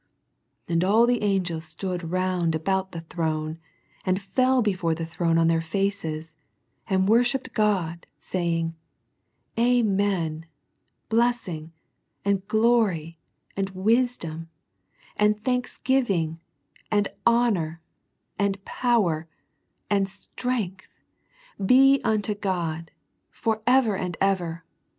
And 0.67 0.83
all 0.83 1.05
the 1.05 1.21
angels 1.21 1.63
stood 1.65 2.09
round 2.09 2.55
about 2.55 2.91
the 2.91 3.01
throne, 3.01 3.59
and 4.03 4.19
fell 4.19 4.63
before 4.63 4.95
the 4.95 5.05
throne 5.05 5.37
on 5.37 5.47
their 5.47 5.61
faces, 5.61 6.33
and 6.87 7.07
wor 7.07 7.23
shipped 7.23 7.53
God, 7.53 8.07
saying. 8.17 8.73
Amen: 9.59 10.47
Blessing, 11.09 11.71
and 12.25 12.43
glory, 12.47 13.19
and 13.55 13.67
power, 13.69 14.47
and 15.19 15.29
strength, 20.17 20.89
be 21.63 22.01
unto 22.03 22.33
God, 22.33 22.89
for 23.29 23.61
ever 23.67 23.95
and 23.95 24.17
ever. 24.19 24.63